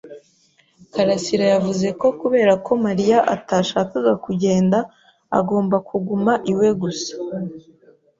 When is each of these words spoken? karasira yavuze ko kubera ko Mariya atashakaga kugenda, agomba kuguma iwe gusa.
karasira 0.93 1.45
yavuze 1.53 1.87
ko 1.99 2.07
kubera 2.19 2.53
ko 2.65 2.71
Mariya 2.85 3.19
atashakaga 3.35 4.13
kugenda, 4.25 4.77
agomba 5.39 5.77
kuguma 5.89 6.33
iwe 6.51 6.69
gusa. 6.81 7.13